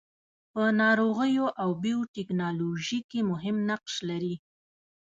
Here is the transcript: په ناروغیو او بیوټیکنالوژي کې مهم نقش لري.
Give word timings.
په 0.53 0.63
ناروغیو 0.81 1.45
او 1.61 1.69
بیوټیکنالوژي 1.83 2.99
کې 3.09 3.19
مهم 3.31 3.55
نقش 3.69 3.93
لري. 4.09 4.35